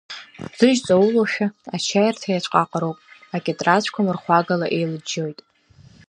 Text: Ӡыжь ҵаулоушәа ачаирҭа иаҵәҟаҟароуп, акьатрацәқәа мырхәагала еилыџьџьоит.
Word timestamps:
Ӡыжь 0.57 0.81
ҵаулоушәа 0.85 1.47
ачаирҭа 1.75 2.27
иаҵәҟаҟароуп, 2.31 2.97
акьатрацәқәа 3.35 4.05
мырхәагала 4.05 4.67
еилыџьџьоит. 4.77 5.39